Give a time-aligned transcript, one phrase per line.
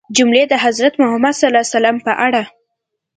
[0.17, 2.41] جملې د حضرت محمد ﷺ په اړه